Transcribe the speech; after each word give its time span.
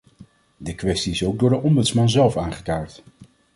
De 0.57 0.75
kwestie 0.75 1.11
is 1.11 1.23
ook 1.25 1.39
door 1.39 1.49
de 1.49 1.61
ombudsman 1.61 2.09
zelf 2.09 2.37
aangekaart. 2.37 3.03